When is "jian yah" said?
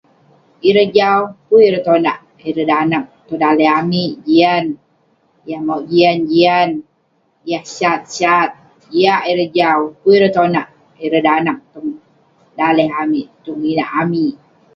4.27-5.61, 6.31-7.63